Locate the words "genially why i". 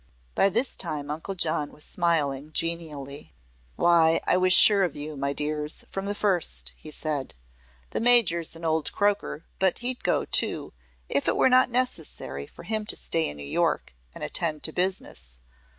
2.53-4.35